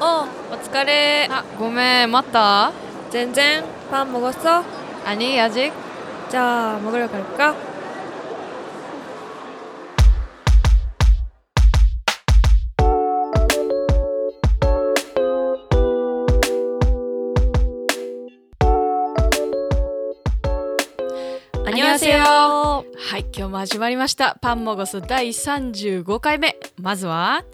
[0.00, 1.28] 어, 어떡하래.
[1.30, 2.72] 아, 고메 맞다.
[3.10, 4.64] 젠젠, 밥 먹었어?
[5.04, 5.72] 아니 아직.
[6.28, 7.54] 자, 먹으러 갈까?
[21.66, 22.84] 안녕하세요.
[22.96, 24.36] はい、今日も始まりました。
[24.40, 26.56] パンモゴス第35回目。
[26.80, 27.44] まずは、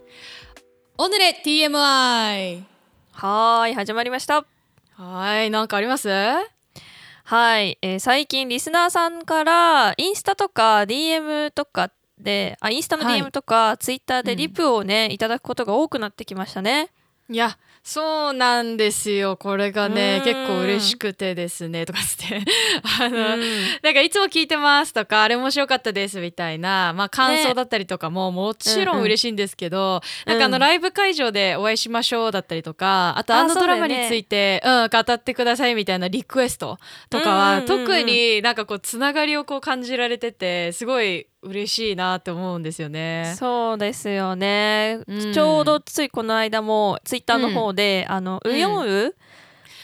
[0.98, 2.64] オヌレ TMI
[3.12, 4.46] はい始まりました。
[4.94, 6.10] はい何かあります？
[6.10, 16.90] はい、えー、最近リスナーさんからインスタとか DM とかであインスタの DM とか、はい、ツイッターでリプをね、うん、いただくことが多くなってきましたね。
[17.30, 17.58] いや
[17.88, 19.38] そうなんですよ。
[19.38, 20.24] これがねう、ん。
[20.26, 22.42] 結構嬉しくてですね、とかつって。
[23.00, 23.40] あうの、ん。
[23.84, 36.80] なんかいつも聞いてますとかあれ面白かったですみたいな、まあ、感想だったりとかももちろん嬉しいんですけど、なんかあのうんライブ会場でお会いしましょうだったりとかあとああのドラマについてう、ん、語ってくださいみたいなリクエスト
[37.12, 37.86] とかは、うんうんうんうん。
[37.86, 43.34] 特になんかこうつながりをこう感じられててすごい嬉しいなって思うんですよね。
[43.38, 45.34] そうですよね、うん。
[45.34, 48.54] ちょうどついこの間もツイッターの方で、あのうん。
[48.54, 49.16] ウヨンウ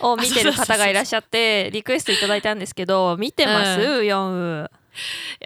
[0.01, 3.99] を見てる方がいらっしゃってリクエストいただいたんですけど見てます、うん。
[3.99, 4.71] ウヨンウ。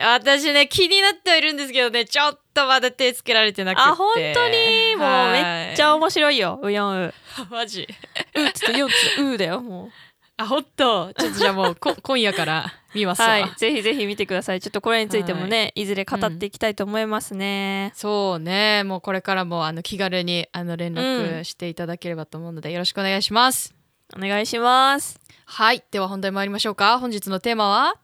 [0.02, 3.83] 私ね気になってはいるんですけどねちょっとまだ手つけられてなくて。
[3.83, 4.95] あ本当に？
[4.95, 7.13] もうめっちゃは面白いよウヨンウ。
[7.44, 7.88] い マジ。
[8.35, 9.89] うっつってヨンつってうだよもう。
[10.38, 11.13] あ本当？
[11.13, 13.27] ちょっとじゃあもうこ今夜から見ますわ。
[13.27, 14.61] はい、ぜひぜひ見てください。
[14.61, 17.91] ちょっとこれについてもね、い、ずれ語っていきたいと思いますね。
[17.93, 23.75] そうねもうこれからもあの気軽にあの連絡していただければと思うので、よろしくお願いします
[24.16, 25.19] お願いします。
[25.45, 27.95] はいでは本題参りましょうか本日のテーマは？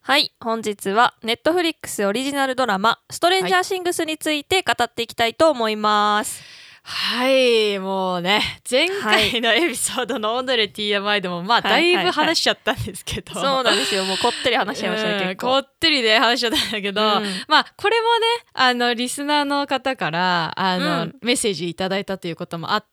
[0.00, 6.42] はい、本日はネットフリックスオリジナルドラマ「ストレンジャーシングス」について語っていきたいと思います。
[6.42, 6.61] はい
[7.80, 14.04] もうね前回のエピソードの「オンドレ TMI」でもまあだいぶ話しちゃったんですけど、そうなんですよ。
[14.04, 15.46] もうこってり話しちゃいましたね、うん結構。
[15.46, 17.08] こってりで話しちゃったんだけど、うん
[17.48, 22.91] まあこれもねあのリスナーの方からあの、うんメッセージいただいたということもあって、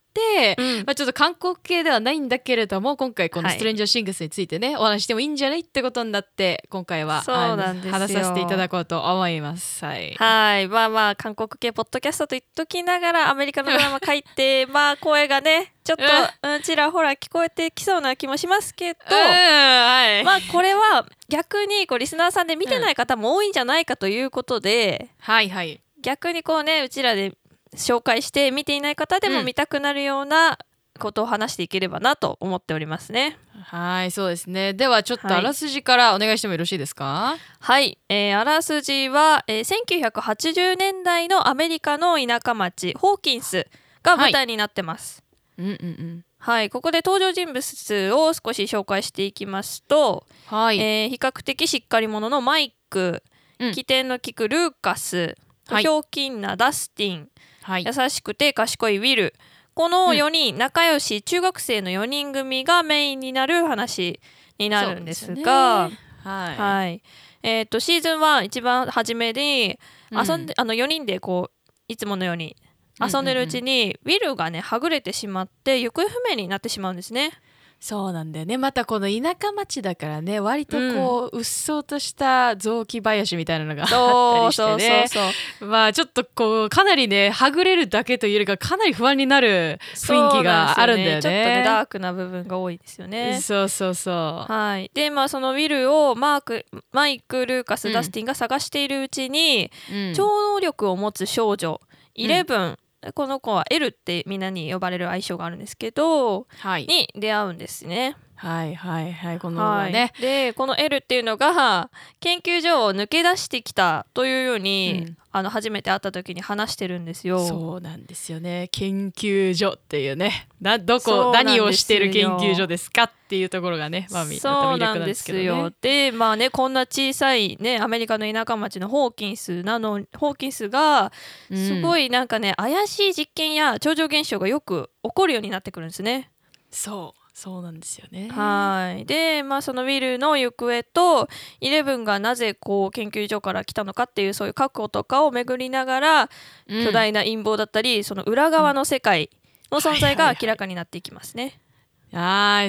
[0.57, 0.77] うん。
[0.85, 3.57] まあ、ちょっと韓国系ではないんだけれども今回このはい。
[3.57, 9.85] ストレンジャーシングスについてね、お話してもいいんじゃないってことになって今回は話させていただこうと思います。
[9.85, 16.03] はい、はいまあまあ韓国系ポッドキャストと言っときながらアメリカのドラマ書いてまあ声がねちょっと、
[16.49, 25.81] うん、ちらほら聞こえてきそうな気もしますけど、うんはい、まあこれは逆にこうリスナーさんで見てない方も多いんじゃないかということで、はいはい。
[26.01, 27.33] 逆にこうねうちらで
[27.79, 29.45] 紹介して見ていない方でもうん。
[29.45, 30.59] 見たくなるような
[31.00, 33.38] ことを話していければなと思っておりますね。
[33.63, 34.73] はいそうですね。
[34.73, 35.38] ではちょっとはい。
[35.38, 43.68] あらすじからお願いしてもよろしいですか、はい、えーあらすじは、えー1980年代のアメリカの田舎町ホーキンス
[44.03, 45.23] が舞台になってます。
[45.57, 46.25] うんうんうん。
[46.38, 53.23] はい、ここで登場人物を少し紹介していきますと、はい、えー比較的しっかり者のマイク、
[53.59, 53.72] うん。
[53.73, 55.35] 起点の利くルーカス、
[55.68, 55.84] はい。
[55.84, 57.29] ひょうきんなダスティン、
[57.61, 57.85] はい。
[57.85, 59.35] 優しくて賢いウィル。
[59.73, 64.19] この4人、仲良し中学生の4人組がメインになる話
[64.57, 65.89] になるんですが。
[66.23, 67.01] はい、はい。
[67.43, 69.79] えー、とシーズン1一番初めに
[70.11, 72.57] 遊んで、あの4人でこういつものように
[72.99, 77.31] 遊んでるうちに、ウィルがねはぐれてしまって行方不明になってしまうんですね。
[77.79, 78.57] そうなんだよね。
[78.57, 85.07] またこの田舎町だからね割とこう、うっそうとした雑木林みたいなのがあったそうりしてね。
[85.07, 91.22] そうそうそうまあちょっとこうかなりねはぐれるだけというよりかかなり不安になる雰囲気があるんだよね。
[91.22, 93.39] そうなんですちょっとねダークな部分が多いですよね。
[93.41, 100.13] そうそうそうはい、でまあそのウィルをマークマイク・ルーカス、うんダスティンが探しているうちに、うん。
[100.13, 101.79] 超能力を持つ少女
[102.13, 102.78] イレブン、
[103.13, 108.15] この子は L ってみんなに呼ばれる愛称があるんですけどはいに出会うんですね。
[108.39, 109.91] はいはいはいこのまはい。
[109.91, 111.89] まね、でこの L っていうのが
[112.19, 115.17] 研究所を抜け出してきたというように、うん。
[115.31, 117.45] あの初めて会った時に話してるんですよ。
[117.45, 118.68] そうなんですよね。
[118.71, 120.47] 研究所っていうね。
[120.59, 125.71] などこ何をしてる研究所ですかっていうところがねまあそうなんですよ。
[125.81, 131.12] でまあねこんな小さいねアメリカの田舎町のホーキンスなのホーキンスが
[131.53, 136.31] すごい、いなんかね、怪しい実験や超常現象がよく起こるようになってくるんですね。
[136.71, 138.27] そうそうなんですよね。
[138.27, 139.06] はい。
[139.06, 141.30] でまあそのウィルの行方と
[141.62, 146.30] イレブンがなぜこう研究所から来たのかっていうそういう過去とかを巡りながら、
[146.68, 146.83] うん。
[146.83, 149.30] 巨大な陰謀だったりその裏側の世界
[149.71, 151.44] の存在が明らかになっていきますね。
[151.44, 151.59] はい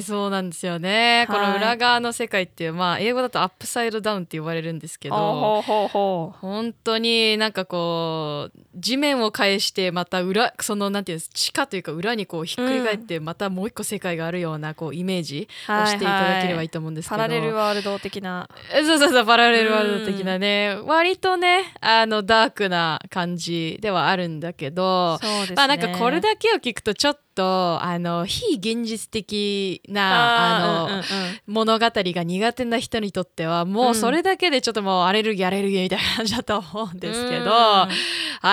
[0.02, 1.40] そうなんですよね、はい。
[1.40, 18.48] この裏側の世界っていうまあ英語だとアップサイドダウンって呼ばれるんですけど本当になんかこう地面を返してまた裏そのなんていうんです地下というか裏にこうひっくり返ってまたもう一個世界があるようなこうイメージうをしていただければいいと思うんですけど、パラレルワールド的な。
[18.72, 25.54] えそうそうそうパラレルワールド的なね、割とねあのダークな感じではあるんだけど、ね。
[25.56, 31.04] まあなんかこれだけを聞くとちょっとあの非現実的なあの、ーうんうんうん。
[31.46, 37.50] 物語が苦手な人にとってはもうそれだけでちょっともうアレルギーアレルギーみたいな感じだと思うんですけど、うん。
[37.50, 37.88] は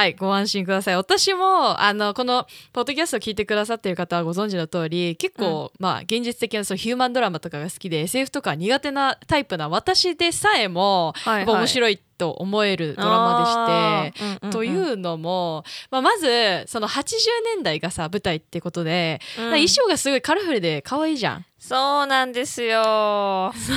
[0.05, 0.95] いご安心ください。
[0.95, 11.55] 私もあのこのポッドキャストを聞いてくださっている方はご存知の通り結構、まあ現実的なそのヒューマンドラマとかが好きで SF とか苦手なタイプな私でさえも、はいはい。
[11.55, 14.23] 面白いと思えるドラマでして。
[14.23, 17.15] うんうんうんというのも、まあ、まずその80
[17.55, 21.45] 年代がさ舞台ってことで、うん衣装がすごいカラフルで可愛いじゃん。
[21.59, 23.73] そうなんですよ そ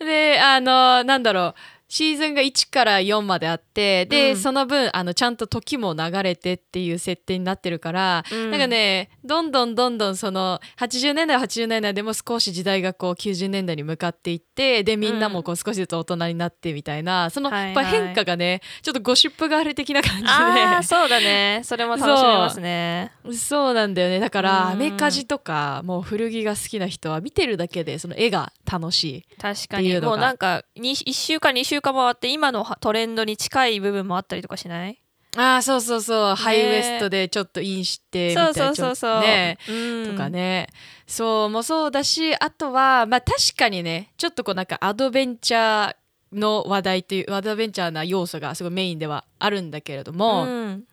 [0.00, 1.54] うであのなんだろう
[1.88, 4.36] シーズンが1から4まであってで、うん。
[4.36, 8.50] その分あのちゃんと時も流れてっていう設定になってるから、うん。
[8.50, 20.28] なんかねどんどんどんどんその80年代は80年代でも少し時代がこう90年代に向かっていってでみんなもこう少しずつ大人になってみたいな、そのはいやっぱ変化がねちょっとゴシップガール的な感じで。
[20.28, 21.62] ああそうだね。
[21.64, 23.12] それも楽しめますね。
[23.32, 23.74] そう。
[23.74, 24.20] なんだよね。
[24.20, 24.72] だからうん。
[24.72, 34.98] アメカジとかもう古着が好きな人は見てるだけでその絵が楽しい確かっていうのがにもうなんか1週間2週間回って今のトレンドに近い部分もあったりとかしない？
[35.36, 39.58] ああそうそうそう、ハイウエストでちょっとインしてみたそいうなそうそうそう、ね。
[39.68, 39.72] う
[40.08, 40.10] ん。
[40.12, 40.68] とかね。
[41.06, 50.84] そうもそうだしあとはまあ確かにねちょっとこうなんかアドベンチャーの話題というアドベンチャーな要素がすごいメインではあるんだけれども、うん。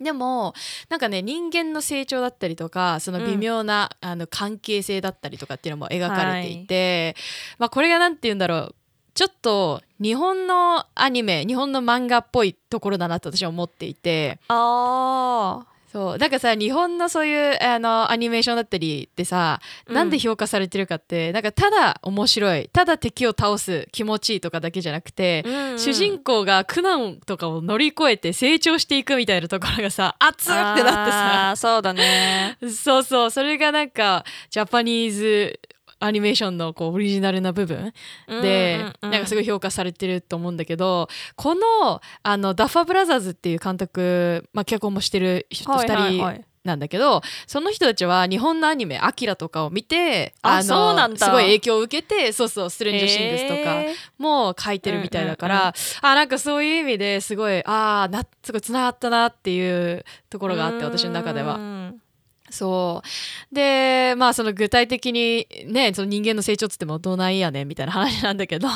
[0.00, 0.54] でも
[0.88, 7.14] なんかね人間の成長だったりとかその微妙な、あの関係性だったりとかっていうのも描かれていて、
[7.58, 8.74] まあこれがなんて言うんだろう
[9.14, 14.40] ちょっと日本のアニメ日本の漫画っぽいところだなと私は思っていて。
[14.48, 15.64] あ
[15.94, 16.18] そう。
[16.18, 19.94] だからさ日本のそういうあのアニメーションだったりってさ、うん。
[19.94, 25.78] なんで評価されてるかってなんかただ面白いただ敵を倒す気持ちいいとかだけじゃなくて、ー、うんうん。
[25.78, 31.54] 主人公が苦難とかを乗り越えて成長していくみたいなところがさ熱ってなってさ。
[31.56, 32.58] そうだね。
[32.68, 33.30] そうそう。
[33.30, 35.60] それがなんかジャパニーズ
[36.04, 37.92] アニメーションのこうオリジナルな部分
[38.28, 51.26] で、なんかすごい評価されてると思うんだけどこのあのダッファーブラザーズっていう監督、まあ、脚本もしてる人2人なんだけど、その人たちは日本のアニメ「アキラとかを見てあのそうなんだ。
[51.26, 53.82] すごい影響を受けてそうそう「ストレンジャーシングス」とか
[54.16, 61.58] も書いてるみたいだから、うんうんあなんかそういう意味ですごいあーなすごいつながったなっていうところがあって私の中では。
[62.62, 63.02] はそ
[63.52, 63.54] う。
[63.54, 68.68] でまあその具体的にねその人間の成長っつってもどないやねんみたいな話なんだけど、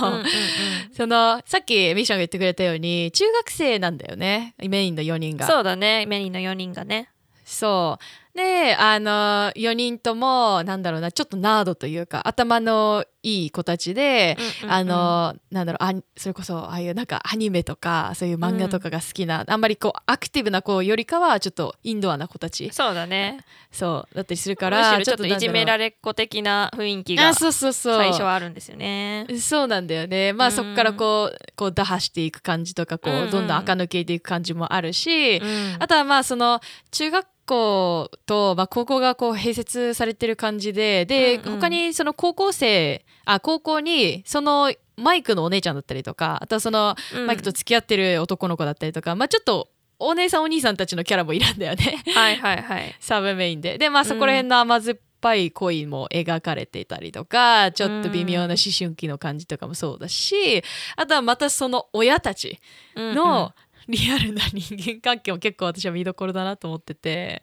[0.96, 4.54] そのさっきミッションが言ってくれたように中学生なんだよね。
[4.58, 5.46] メインの4人が。
[5.46, 6.06] そうだね。
[6.06, 7.08] メインの4人がね。
[7.44, 8.04] そう
[8.38, 14.38] であの4人ともなんだろうなちょっとナードというか頭のいい子たちで、
[14.68, 22.70] あのなんだろうあそれこそああいうなんかアニメとかそういう漫画とかが好きな、あんまりこうアクティブな子よりかはちょっとインドアな子たち。
[22.72, 23.40] そうだね。
[23.72, 27.96] そうだったりするかかららちょっといじめれられっ子的な雰囲気があそうそうそう。
[27.96, 29.26] 最初はあるんですよね。
[29.40, 30.32] そうなんだよね。
[30.32, 30.54] まあ、うん。
[30.54, 33.30] そこからこうこう打破していく感じとかこう、うんうん。
[33.30, 35.76] どんどん垢抜けていく感じもあるし、うん。
[35.80, 36.60] あとはまあその
[36.92, 41.60] 中学校と、まあ、高校がこう併設されてる感じでで、うんうん。
[41.60, 47.26] 他にその高校生あ高校にそのマイクのお姉ちゃんだったりとかあとはそのうん。
[47.26, 52.02] マイクと付き合ってる男の子だったりとか、まあちょっとお姉さんお兄さんたちのキャラもいるんだよね。
[52.14, 52.94] はいはいはい。
[53.00, 53.78] サブメインで。
[53.78, 60.62] でまあそこら辺の甘酸っぱい恋も描かれていたりとかちょっと微妙な思春期の感じとかもそうだし
[60.96, 62.60] あとはまたその親たち
[62.96, 63.52] の
[63.90, 67.42] リアルな人間関係も結構私は見どころだなと思ってて。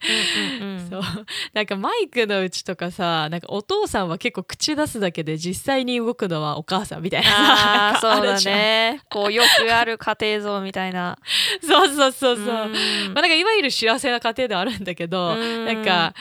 [0.61, 0.89] うんうんうん。
[0.89, 1.01] そう。
[1.53, 9.01] なんかマイクのうちとかさなんかお父さんは結構口出すだけで実際に動くのはお母さんみたいなさあそうだね。
[9.09, 11.17] こうよくある家庭像みたいな。
[11.61, 12.47] そうそうそうそう、ん。
[12.47, 15.65] まあ、なんかいわゆる幸せな家庭ではあるんだけど、うん。
[15.65, 16.13] なんか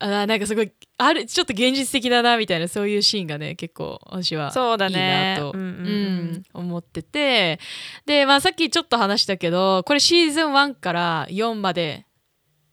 [0.00, 7.58] あなんかすごいあるちょっと現実的だなみたいなそういうシーンがね結構私はそうだいいねなと、うんうん思ってて。
[8.06, 12.06] で、まあ、さっきちょっと話したけどこれシーズン1から4まで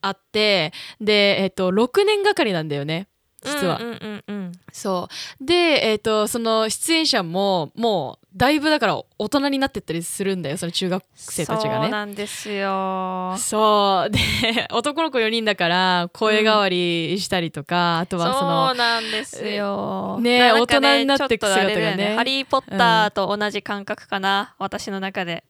[0.02, 3.08] あってで、えっと、6年がかりなんだよね
[3.44, 3.78] 実は。
[3.80, 4.52] うんうんうんうん。
[4.72, 5.08] そ
[5.40, 5.46] う。
[5.46, 5.54] で、
[5.90, 11.90] えっとその出演者ももうだいぶだから大人になってったりするんだよその中学生たちがそうね。
[11.90, 13.36] なんですよ。
[13.38, 14.10] そう。
[14.10, 14.20] で
[14.74, 20.18] 男の子4人だから声変わりしたりとか、あとはそそのうなんですよ。
[20.20, 22.16] ねなんか大人になってくちょっとあれだよ姿がね。
[22.18, 25.44] ハリー・ポッターと同じ感覚かな、私の中で。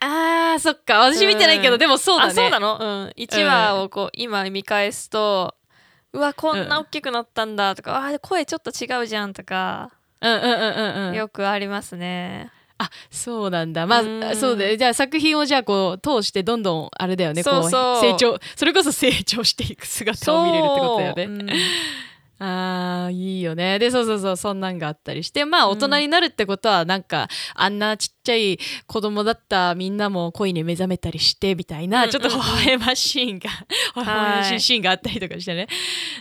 [0.00, 1.00] あーそっか。
[1.00, 1.78] 私見てないけど、うん。
[1.78, 2.30] でもそうだね。
[2.30, 2.78] あそうなの？
[2.78, 3.12] うん。
[3.16, 5.54] 1話をこう今見返すと
[6.14, 9.90] うわこんな大きくなったんだとか、あ声ちょっと違うじゃんとか、
[10.24, 11.14] うんうんうんうんうん。
[11.14, 12.50] よくありますね。
[12.78, 13.86] あそうなんだ。
[13.86, 14.36] まあうん。
[14.36, 17.42] そうだよじゃあ作品をじゃあこう通してどんどんあれだよね。
[17.42, 18.00] そうそうこう。
[18.00, 21.54] 成長それこそ成長していく姿を見れるってことだよね
[22.38, 23.78] あーいいよね。
[23.78, 25.44] でそうそうそうそんなんがあったりして。
[25.44, 33.50] まあ大人になるってことはなんか、あんなちっちゃい子供だったみんなも恋に目覚めたりしてみたいな、うんちょっと微笑ましいシーンが
[33.96, 35.68] 微笑ましいシーンがあったりとかしてね。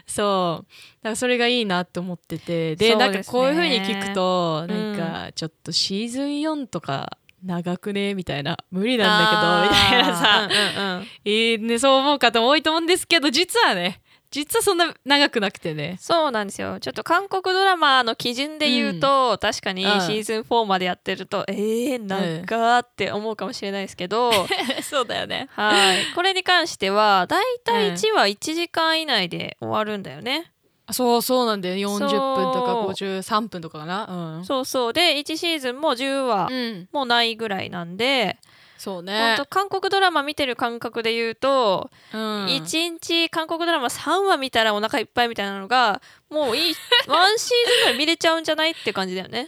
[0.06, 0.66] そう。
[1.04, 2.76] だからそれがいいなって思ってて。
[2.76, 3.00] でですね。
[3.00, 4.96] なんかこういう風に聞くとうん。
[4.96, 8.14] なんかちょっとシーズン4とか長くね？
[8.14, 8.58] みたいな。
[8.70, 14.02] 無理なんだけどみたいなさ、うんうんうんえーね、そう思う方も多いと思うんですけど実はね
[14.34, 15.96] 実はそんな長くなくてね。
[16.00, 16.80] そうなんですよ。
[16.80, 19.98] ちょっと韓国ドラマの基準で言うと、確かにシうん。
[20.00, 24.32] ーズン4までやってると、えー、なんかって思うかもしれないですけど、
[24.82, 25.50] そうだよね。
[25.52, 25.98] はい。
[26.16, 30.50] これに関してはだいたい1話1時間以内で終わるんだよね。
[30.92, 32.10] そうそうなんだよ40分
[32.54, 32.92] とかそう。
[32.92, 34.38] 53分とかかな。
[34.38, 34.46] うん。
[34.46, 34.94] そうそう。
[34.94, 36.90] で1シーズンも10話うん。
[36.92, 38.38] もないぐらいなんで、
[38.84, 39.36] そうね。
[39.38, 42.48] と韓国ドラマ見てる感覚で言うと、うん。
[42.48, 46.76] 1日韓国ドラマ3話見たらお腹いっぱいみたいなのがもういい。
[47.08, 49.48] ワンシーズンぐらい見れちゃうんじゃないって感じだよね。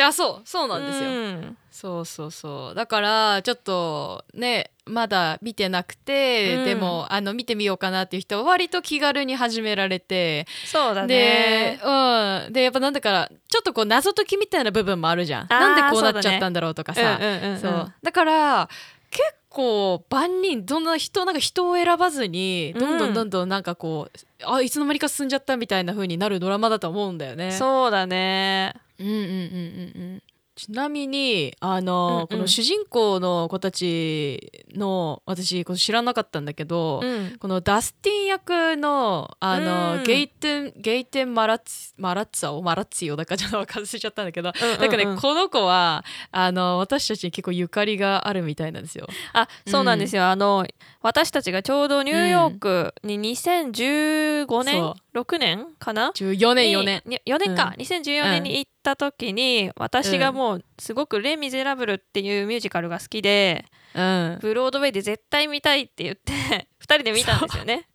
[0.00, 1.56] いやそうそうなんですよ、うん。
[1.70, 2.74] そうそうそう。
[2.74, 6.64] だからちょっとねまだ見てなくて、うん。
[6.64, 15.46] でもあの見てみようかなっていう人は割と気軽に始められて、そうだでね。、うん、でやっぱなんだからちょっとこう謎解きみたいな部分もあるじゃん。
[15.50, 17.60] なんでこうなっちゃったんだろうとかさ、うんうんうんうん。
[17.60, 17.92] そう。
[18.02, 18.70] だから
[19.10, 22.96] 結構万人どんな人なんか人を選ばずにどん。
[22.96, 27.52] どうんんどんどんなんかこう、あいつの間にか進んじゃったみたいな風になるドラマだと思うんだよね。
[27.52, 28.74] そうだね。
[29.00, 30.22] うんうんうんうんうん。
[30.56, 32.26] ちなみにあの、うんうん。
[32.26, 37.36] この主人公の子たちの私これ知らなかったんだけど、うん。
[37.38, 40.04] このダスティン役のあの、うん。
[40.04, 44.80] ゲイテンゲイテンマラッツマラッツァをマラッツィオだからちょっと忘れちゃったんだけど、うんうんうん。
[44.80, 49.06] なんかねこの子はあの私たちに結構ゆかりがあるみたいなんですよ。
[49.32, 50.66] あそうなんですよ、あの
[51.00, 57.02] 私たちがちょうどニューヨークに2015年、そ6年かな？14年に4年。
[57.06, 57.82] に4年か、うん。
[57.82, 66.32] 2014年に行った時に、私がもうすごく「レ・ミゼラブル」っていうミュージカルが好きでうん、ブロードウェイで絶対見たいって言って
[66.80, 67.86] 2人で見たんですよね。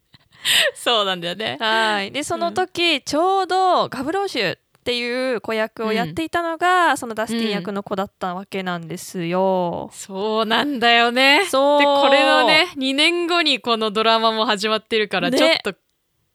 [0.76, 1.58] そう なんだよね。
[1.60, 9.90] はいでその時、ちょうどガブローシュっていう子役をやっていたのが、そのダスティン役の子だったわけなんですよ。
[9.94, 11.46] そうなんだよね。
[11.50, 15.74] そうでこれのね2年後にこのドラマも始まってるからねちょっと、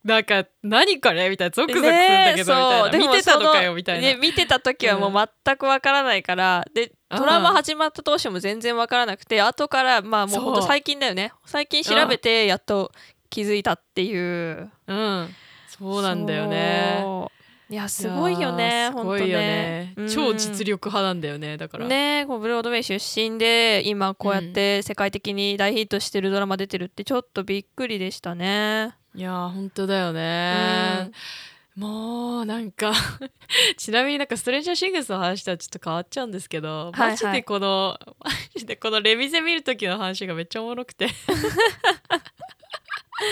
[0.05, 2.99] なんか何これみたいなゾクゾクするんだけど、みたいな。
[2.99, 11.33] ね見てたのかそよみたいな、ね、見てた時はもう全くわからないから、でドラマ始まった当初も全然わからなくて後からまあもうほんとそう最近だよね。
[11.45, 12.93] 最近調べてやっと
[13.29, 14.71] 気づいたっていう。
[14.87, 15.35] うん。
[15.69, 17.03] そうなんだよね
[17.71, 19.95] いやすごいよね本当ね。
[19.97, 20.09] ね。
[20.13, 28.97] 超実力派なんだよねだから、ねこうブロードウェイ出身で今こうやって世界的に大ヒットしてるドラマ出てるってちょっとびっくりでしたね。
[29.15, 31.11] いやー本当だよね、
[31.77, 32.93] もうなんか
[33.77, 37.11] ちなみになんかストレンジャーシングスの話とはちょっと変わっちゃうんですけど、はいはい。
[37.11, 41.09] マジでこのマジでこのレミゼ見る時の話がめっちゃおもろくて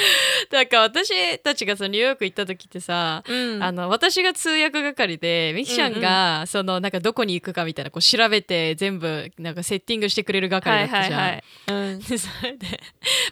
[0.52, 3.62] なんか私たちがそのニューヨーク行った時ってさ、うん。
[3.62, 11.20] あの私が通訳係でミキちゃんがそのなんかどこに行くかみたいなこう調べて全部なんかセッティングしてくれる係だったじゃん。
[11.20, 11.92] はいはいはい。
[11.92, 11.98] うん。
[12.00, 12.80] で それで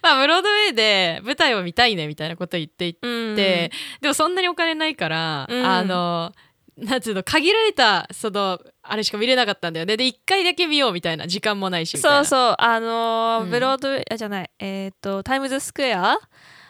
[0.02, 3.36] まあブロードウェイで舞台を見たいねみたいなこと言っていて、うん。
[3.36, 3.70] で
[4.04, 5.66] もそんなにお金ないから、うん。
[5.66, 6.32] あの
[6.76, 9.96] なんつうの限られたそのあれしか見れなかったんだよね。
[9.96, 12.54] で1回だけ見ようみたいな時間もないしそうそう。
[12.58, 13.50] あのーうん。
[13.50, 14.50] ブロードウェイあじゃない。
[14.58, 16.18] えっ、とタイムズスクエア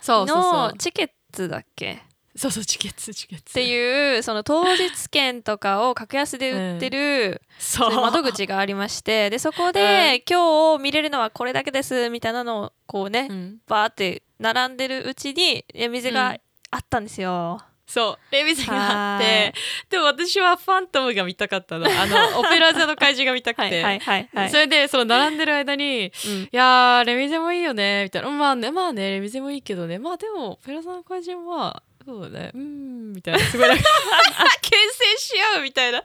[0.07, 2.03] のチケットだっけ？
[2.35, 7.99] そうそうチケットチケットっていうその当日券とかを格安で売ってる、そうそう。
[7.99, 13.57] いう窓口がありましてでそこで、今日見れるのはこれだけですみたいなのをこうね、うん。
[13.67, 16.37] バーって並んでるうちにえ水が
[16.71, 17.63] あったんですよ。
[17.87, 19.55] そうレミゼがあっはて
[19.89, 21.87] でも私はファントムが見たかったの。
[21.87, 24.51] あの オペラ座の怪獣が見たくて、はい。
[24.51, 26.33] それでその並んでる間にうん。
[26.43, 28.29] いやーレミゼもいいよねみたいな。
[28.31, 29.99] まあねまあねレミゼもいいけどね。
[29.99, 32.51] まあでもオペラ座の怪獣はそうだね。
[32.55, 33.41] うんみたいな。
[33.41, 33.85] すごいなんか
[34.63, 34.79] 牽
[35.17, 36.03] 制し合うみたいな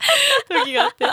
[0.49, 1.05] 時があって。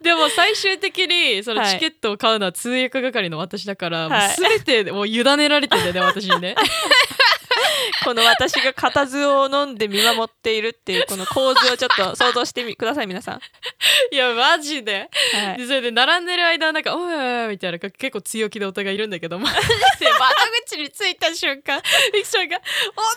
[0.00, 4.28] でも最終的にそのチケットを買うのは通訳係の私だから、はい。
[4.40, 6.54] もう全てもう委ねられてんだよね私にね
[8.04, 13.40] この私が固唾を飲んで見守っているっていうこの構図をちょっと想像してみください皆さん。
[14.12, 19.54] いやマジではいでそれで並んでる間なんか「おいおいおい」みたいな結構強気でお互いいるんだけどマジ
[20.00, 20.34] で窓
[20.66, 21.80] 口に着いた瞬間
[22.12, 22.56] ミキちゃんが
[22.96, 23.10] 「お願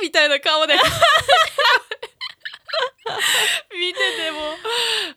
[0.00, 0.74] い!」みたいな顔で
[3.72, 4.38] 見てても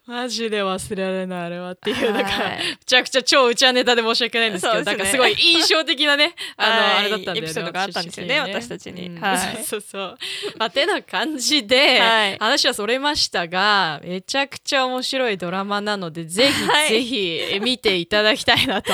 [0.06, 2.58] マジで忘れられないあれはっていうなんかはい。
[2.60, 4.86] めちゃくちゃ超うちはネタで申し訳ないんですけどすね。
[4.86, 6.82] なんかすごい印象的なね あの、はい。
[6.82, 9.08] あれだったんだよねエピソードがあったんですよね私たちに。
[9.08, 9.22] うん。
[9.22, 9.38] はい。
[9.63, 10.18] そうそう。
[10.42, 12.38] そうまあてな感じで、はい。
[12.38, 16.89] 話はそれましたがめちゃくちゃ面白いドラマなのでぜひ、はい。
[16.89, 18.94] ぜひ見ていただきたいなと。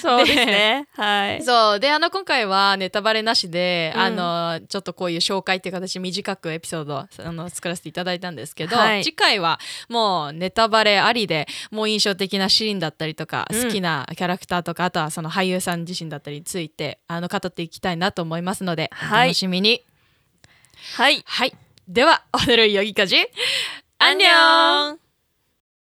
[0.00, 0.86] そうですね。
[0.96, 1.42] はい。
[1.42, 1.80] そう。
[1.80, 4.00] であの今回はネタバレなしで、うん。
[4.00, 9.04] あのちょっとこういう紹介っていう形で短くエピソードをあの作らせていただいたんですけど、はい。
[9.04, 9.58] 次回は
[9.88, 13.62] もうネタバレありでもう印象的なシーンだったりとか、うん。
[13.64, 19.28] 好きなキャラクターとかあとはその俳優さん自身だったりについてあの語っていきたいなと思いますので、はい。
[19.28, 19.84] お楽しみに。
[20.96, 21.22] はい。
[21.26, 21.54] はい。
[21.88, 23.16] ではおねるよぎかじ。
[23.98, 25.07] アンニョン